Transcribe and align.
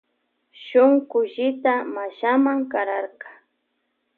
Shunkullita 0.63 1.73
mashama 1.95 2.51
kararka. 2.71 3.29